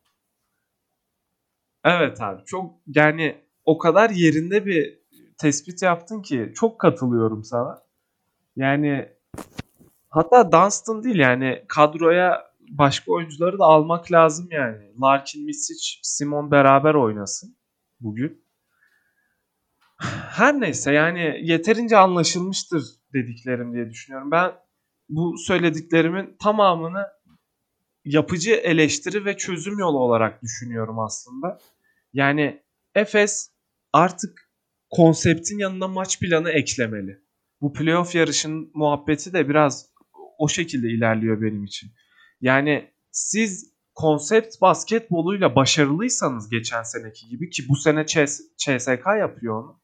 [1.84, 4.98] Evet abi çok yani o kadar yerinde bir
[5.38, 7.82] tespit yaptın ki çok katılıyorum sana.
[8.56, 9.08] Yani
[10.10, 15.00] hatta Dunstan değil yani kadroya başka oyuncuları da almak lazım yani.
[15.02, 17.56] Larkin, Misic, Simon beraber oynasın
[18.00, 18.46] bugün.
[20.30, 24.30] Her neyse yani yeterince anlaşılmıştır dediklerim diye düşünüyorum.
[24.30, 24.52] Ben
[25.08, 27.06] bu söylediklerimin tamamını
[28.04, 31.58] yapıcı eleştiri ve çözüm yolu olarak düşünüyorum aslında.
[32.12, 32.62] Yani
[32.94, 33.50] Efes
[33.92, 34.50] artık
[34.90, 37.20] konseptin yanına maç planı eklemeli.
[37.60, 39.90] Bu playoff yarışın muhabbeti de biraz
[40.38, 41.90] o şekilde ilerliyor benim için.
[42.40, 49.80] Yani siz konsept basketboluyla başarılıysanız geçen seneki gibi ki bu sene CS, CSK yapıyor onu.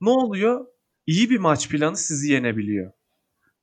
[0.00, 0.66] Ne oluyor?
[1.06, 2.92] İyi bir maç planı sizi yenebiliyor.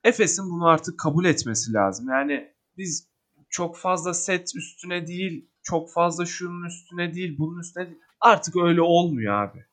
[0.03, 2.09] Efes'in bunu artık kabul etmesi lazım.
[2.09, 3.09] Yani biz
[3.49, 7.99] çok fazla set üstüne değil, çok fazla şunun üstüne değil, bunun üstüne değil.
[8.19, 9.65] Artık öyle olmuyor abi.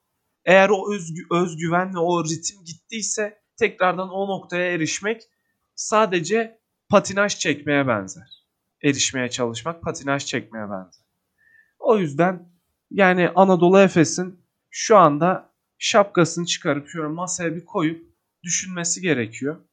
[0.45, 5.23] Eğer o özgü, özgüven ve o ritim gittiyse tekrardan o noktaya erişmek
[5.75, 6.62] sadece
[6.93, 8.47] patinaj çekmeye benzer.
[8.83, 11.05] Erişmeye çalışmak patinaj çekmeye benzer.
[11.79, 12.53] O yüzden
[12.91, 18.07] yani Anadolu Efes'in şu anda şapkasını çıkarıp şöyle masaya bir koyup
[18.45, 19.65] düşünmesi gerekiyor.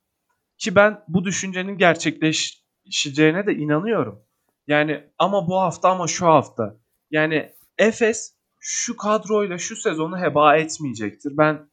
[0.58, 4.25] Ki ben bu düşüncenin gerçekleşeceğine de inanıyorum.
[4.67, 6.75] Yani ama bu hafta ama şu hafta.
[7.12, 11.38] Yani Efes şu kadroyla şu sezonu heba etmeyecektir.
[11.38, 11.68] Ben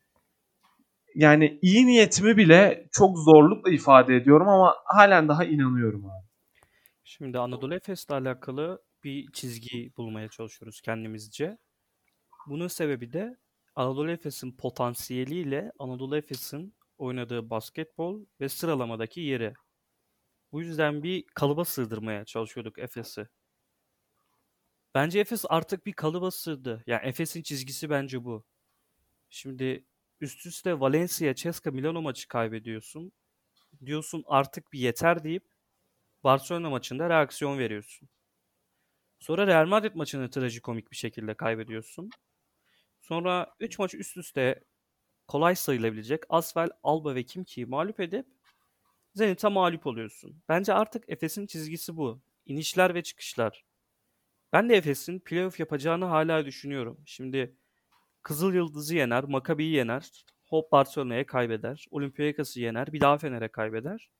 [1.16, 6.26] yani iyi niyetimi bile çok zorlukla ifade ediyorum ama halen daha inanıyorum abi.
[7.04, 11.58] Şimdi Anadolu Efes'le alakalı bir çizgi bulmaya çalışıyoruz kendimizce.
[12.46, 13.36] Bunun sebebi de
[13.74, 19.54] Anadolu Efes'in potansiyeliyle Anadolu Efes'in oynadığı basketbol ve sıralamadaki yeri.
[20.52, 23.28] Bu yüzden bir kalıba sığdırmaya çalışıyorduk Efes'i.
[24.94, 26.84] Bence Efes artık bir kalıba sığdı.
[26.86, 28.44] Yani Efes'in çizgisi bence bu.
[29.30, 29.84] Şimdi
[30.20, 33.12] üst üste Valencia, Ceska, Milano maçı kaybediyorsun.
[33.86, 35.44] Diyorsun artık bir yeter deyip
[36.24, 38.08] Barcelona maçında reaksiyon veriyorsun.
[39.20, 42.10] Sonra Real Madrid maçını trajikomik bir şekilde kaybediyorsun.
[43.02, 44.64] Sonra 3 maç üst üste
[45.28, 48.26] kolay sayılabilecek Asvel, Alba ve Kimki'yi mağlup edip
[49.14, 50.42] Zenit'e mağlup oluyorsun.
[50.48, 52.22] Bence artık Efes'in çizgisi bu.
[52.46, 53.64] İnişler ve çıkışlar.
[54.52, 57.02] Ben de Efes'in playoff yapacağını hala düşünüyorum.
[57.06, 57.56] Şimdi
[58.26, 64.10] Kızıl Yıldız'ı yener, Maccabi'yi yener, Hop Barcelona'ya kaybeder, Olympiakos'u yener, bir daha Fener'e kaybeder.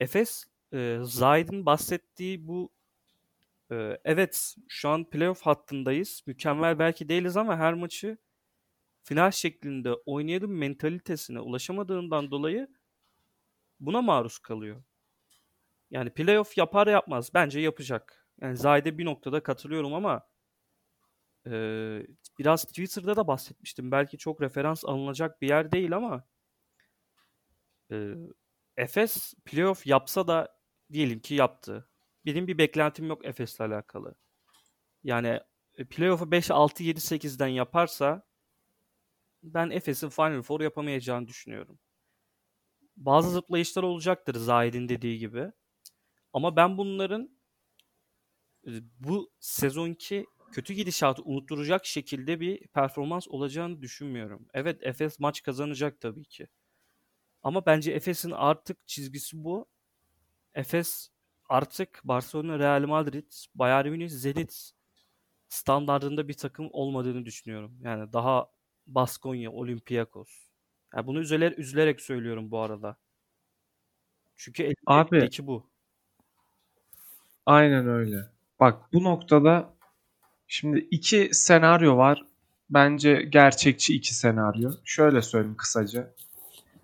[0.00, 2.72] Efes, e, Zahid'in bahsettiği bu
[3.70, 6.22] e, evet şu an playoff hattındayız.
[6.26, 8.18] Mükemmel belki değiliz ama her maçı
[9.02, 12.68] final şeklinde oynayalım mentalitesine ulaşamadığından dolayı
[13.80, 14.82] buna maruz kalıyor.
[15.90, 18.26] Yani playoff yapar yapmaz bence yapacak.
[18.40, 20.29] Yani Zahid'e bir noktada katılıyorum ama
[22.38, 23.92] biraz Twitter'da da bahsetmiştim.
[23.92, 26.24] Belki çok referans alınacak bir yer değil ama
[28.76, 30.60] Efes playoff yapsa da
[30.92, 31.88] diyelim ki yaptı.
[32.26, 34.14] Benim bir beklentim yok Efes'le alakalı.
[35.04, 35.40] Yani
[35.74, 38.22] e, playoff'u 5, 6, 7, 8'den yaparsa
[39.42, 41.78] ben Efes'in Final Four yapamayacağını düşünüyorum.
[42.96, 45.52] Bazı zıplayışlar olacaktır Zahid'in dediği gibi.
[46.32, 47.30] Ama ben bunların
[48.66, 54.46] e, bu sezonki kötü gidişatı unutturacak şekilde bir performans olacağını düşünmüyorum.
[54.54, 56.48] Evet Efes maç kazanacak tabii ki.
[57.42, 59.66] Ama bence Efes'in artık çizgisi bu.
[60.54, 61.08] Efes
[61.48, 64.72] artık Barcelona, Real Madrid, Bayern Münih, Zenit
[65.48, 67.78] standartında bir takım olmadığını düşünüyorum.
[67.82, 68.50] Yani daha
[68.86, 70.28] Baskonya, Olympiakos.
[70.94, 72.96] Yani bunu üzülerek, üzülerek söylüyorum bu arada.
[74.36, 75.30] Çünkü Abi.
[75.42, 75.70] bu.
[77.46, 78.16] Aynen öyle.
[78.60, 79.74] Bak bu noktada
[80.50, 82.24] şimdi iki senaryo var.
[82.70, 84.70] Bence gerçekçi iki senaryo.
[84.84, 86.14] Şöyle söyleyeyim kısaca.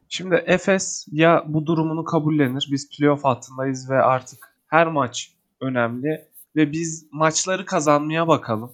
[0.08, 2.68] Şimdi Efes ya bu durumunu kabullenir.
[2.72, 8.72] Biz playoff hattındayız ve artık her maç önemli ve biz maçları kazanmaya bakalım.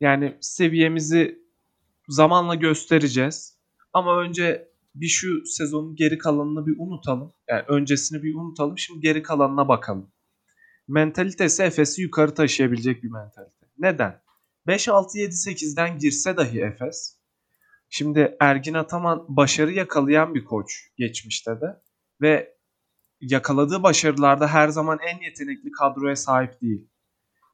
[0.00, 1.42] Yani seviyemizi
[2.08, 3.56] zamanla göstereceğiz.
[3.92, 7.32] Ama önce bir şu sezonun geri kalanını bir unutalım.
[7.48, 8.78] Yani öncesini bir unutalım.
[8.78, 10.10] Şimdi geri kalanına bakalım.
[10.88, 13.61] Mentalitesi Efes'i yukarı taşıyabilecek bir mentalite.
[13.78, 14.22] Neden?
[14.66, 17.22] 5 6 7 8'den girse dahi Efes
[17.94, 21.82] Şimdi Ergin Ataman başarı yakalayan bir koç geçmişte de
[22.20, 22.56] ve
[23.20, 26.88] yakaladığı başarılarda her zaman en yetenekli kadroya sahip değil.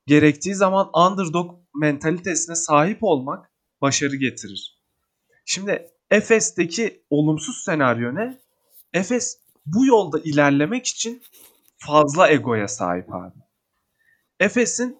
[0.06, 3.50] Gerektiği zaman underdog mentalitesine sahip olmak
[3.80, 4.82] başarı getirir.
[5.44, 8.38] Şimdi Efes'teki olumsuz senaryo ne?
[8.92, 11.22] Efes bu yolda ilerlemek için
[11.76, 13.38] fazla egoya sahip abi.
[14.40, 14.98] Efes'in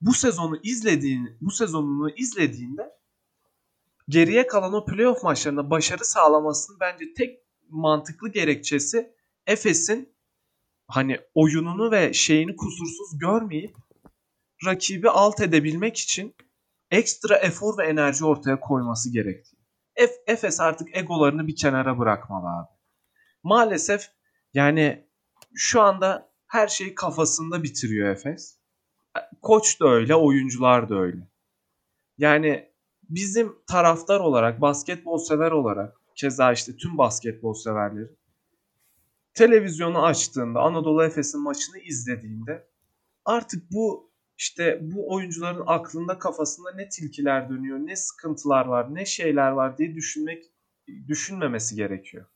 [0.00, 2.82] bu sezonu izlediğini, bu sezonunu izlediğinde
[4.08, 7.38] geriye kalan o playoff maçlarında başarı sağlamasının bence tek
[7.68, 9.14] mantıklı gerekçesi
[9.46, 10.14] Efes'in
[10.88, 13.76] hani oyununu ve şeyini kusursuz görmeyip
[14.66, 16.34] rakibi alt edebilmek için
[16.90, 19.60] ekstra efor ve enerji ortaya koyması gerektiği.
[20.26, 22.68] Efes artık egolarını bir kenara bırakmalı abi.
[23.42, 24.10] Maalesef
[24.54, 25.08] yani
[25.54, 28.59] şu anda her şeyi kafasında bitiriyor Efes.
[29.42, 31.28] Koç da öyle, oyuncular da öyle.
[32.18, 32.70] Yani
[33.08, 38.10] bizim taraftar olarak, basketbol sever olarak, keza işte tüm basketbol severleri
[39.34, 42.66] televizyonu açtığında, Anadolu Efes'in maçını izlediğinde
[43.24, 49.50] artık bu işte bu oyuncuların aklında kafasında ne tilkiler dönüyor, ne sıkıntılar var, ne şeyler
[49.50, 50.44] var diye düşünmek
[51.08, 52.26] düşünmemesi gerekiyor.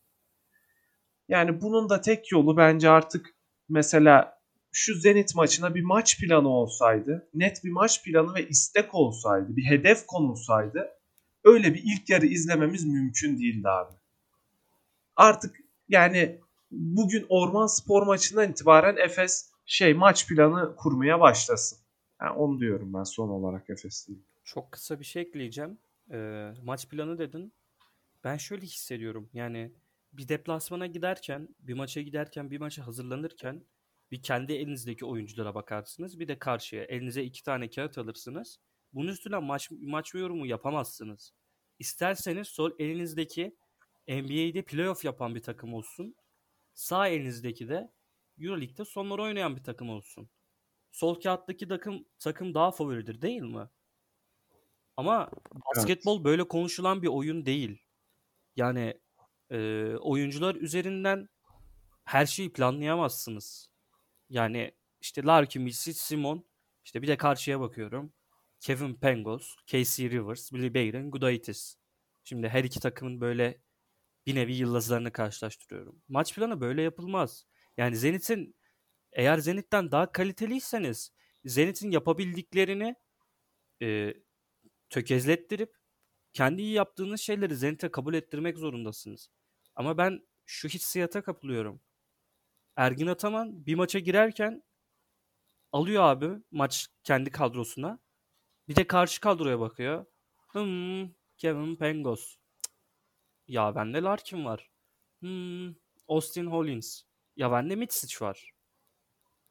[1.29, 3.35] Yani bunun da tek yolu bence artık
[3.69, 4.43] mesela
[4.77, 9.65] şu Zenit maçına bir maç planı olsaydı, net bir maç planı ve istek olsaydı, bir
[9.65, 10.91] hedef konulsaydı
[11.45, 13.95] öyle bir ilk yarı izlememiz mümkün değildi abi.
[15.17, 15.57] Artık
[15.89, 21.79] yani bugün Orman Spor maçından itibaren Efes şey maç planı kurmaya başlasın.
[22.21, 24.23] Yani onu diyorum ben son olarak Efes değil.
[24.45, 25.79] Çok kısa bir şey ekleyeceğim.
[26.11, 27.53] Ee, maç planı dedin.
[28.25, 29.31] Ben şöyle hissediyorum.
[29.33, 29.73] Yani
[30.13, 33.63] bir deplasmana giderken, bir maça giderken, bir maça hazırlanırken
[34.15, 36.21] bir kendi elinizdeki oyunculara bakarsınız.
[36.21, 38.59] Bir de karşıya elinize iki tane kağıt alırsınız.
[38.93, 41.33] Bunun üstüne maç, maç yorumu yapamazsınız.
[41.79, 43.57] İsterseniz sol elinizdeki
[44.09, 46.17] NBA'de playoff yapan bir takım olsun.
[46.75, 47.93] Sağ elinizdeki de
[48.39, 50.31] Euroleague'de sonları oynayan bir takım olsun.
[50.93, 53.69] Sol kağıttaki takım takım daha favoridir değil mi?
[54.97, 55.31] Ama
[55.77, 57.83] basketbol böyle konuşulan bir oyun değil.
[58.57, 59.01] Yani
[59.51, 61.29] e, oyuncular üzerinden
[62.05, 63.74] her şeyi planlayamazsınız.
[64.35, 66.45] Yani işte Larkin, Milicic, Simon,
[66.85, 68.13] işte bir de karşıya bakıyorum.
[68.61, 71.77] Kevin Pangos, Casey Rivers, Billy Bayron, Gudaitis.
[72.25, 73.61] Şimdi her iki takımın böyle
[74.27, 76.03] bir nevi yıldızlarını karşılaştırıyorum.
[76.09, 77.47] Maç planı böyle yapılmaz.
[77.77, 78.57] Yani Zenit'in
[79.13, 81.13] eğer Zenit'ten daha kaliteliyseniz
[81.45, 82.95] Zenit'in yapabildiklerini
[83.83, 84.15] e,
[84.91, 85.77] tökezlettirip
[86.33, 89.31] kendi iyi yaptığınız şeyleri Zenit'e kabul ettirmek zorundasınız.
[89.75, 91.81] Ama ben şu hissiyata kapılıyorum.
[92.77, 94.63] Ergin Ataman bir maça girerken
[95.73, 97.99] alıyor abi maç kendi kadrosuna.
[98.69, 100.07] Bir de karşı kadroya bakıyor.
[100.53, 101.09] Hmm,
[101.39, 102.31] Kevin Pangos.
[102.31, 102.41] Cık.
[103.49, 104.71] Ya bende Larkin var.
[105.21, 105.75] Hmm,
[106.09, 107.03] Austin Hollins.
[107.37, 108.53] Ya bende Mitsic var.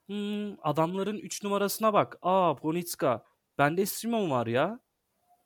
[0.07, 2.17] Hmm, adamların 3 numarasına bak.
[2.21, 3.25] Aa Bonitska.
[3.57, 4.79] Bende Simon var ya.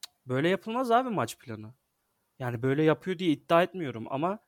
[0.03, 1.73] Cık, Böyle yapılmaz abi maç planı.
[2.39, 4.39] Yani böyle yapıyor diye iddia etmiyorum ama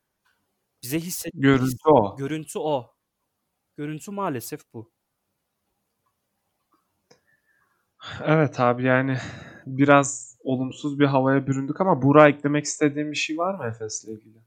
[0.83, 2.17] bize hisset Görüntü o.
[2.17, 2.95] görüntü o.
[3.79, 4.91] Görüntü maalesef bu.
[8.23, 9.17] Evet abi yani
[9.65, 14.37] biraz olumsuz bir havaya büründük ama Burak eklemek istediğin bir şey var mı Efes'le ilgili?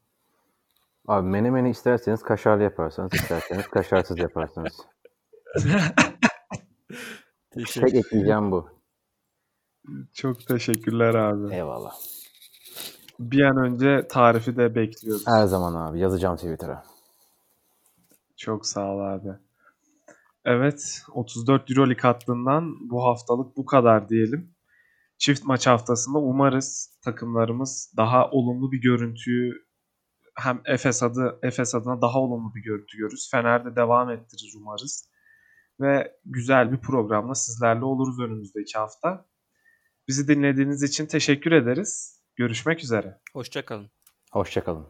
[1.08, 4.80] Abi menemeni isterseniz kaşarlı yaparsanız, isterseniz kaşarsız yaparsınız.
[7.50, 8.68] Tek ekleyeceğim bu.
[10.14, 11.54] Çok teşekkürler abi.
[11.54, 11.94] Eyvallah.
[13.18, 15.26] Bir an önce tarifi de bekliyoruz.
[15.26, 16.91] Her zaman abi yazacağım Twitter'a.
[18.42, 19.28] Çok sağ ol abi.
[20.44, 24.54] Evet, 34 Euroleague hattından bu haftalık bu kadar diyelim.
[25.18, 29.52] Çift maç haftasında umarız takımlarımız daha olumlu bir görüntüyü
[30.34, 33.28] hem Efes adı Efes adına daha olumlu bir görüntü görürüz.
[33.30, 35.08] Fener'de devam ettiririz umarız.
[35.80, 39.26] Ve güzel bir programla sizlerle oluruz önümüzdeki hafta.
[40.08, 42.22] Bizi dinlediğiniz için teşekkür ederiz.
[42.36, 43.20] Görüşmek üzere.
[43.32, 43.90] Hoşçakalın.
[44.32, 44.86] Hoşçakalın.